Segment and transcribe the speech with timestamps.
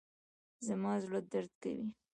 [0.67, 1.87] زما زړه درد کوي